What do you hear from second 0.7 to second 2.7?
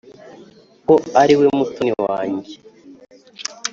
ko ariwe mutoni wanjye